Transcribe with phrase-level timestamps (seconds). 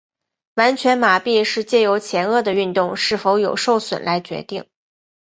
[0.55, 4.67] 完全麻痹是藉由前额的运动是否有受损来决定。